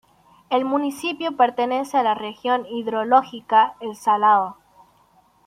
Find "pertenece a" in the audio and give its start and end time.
1.37-2.01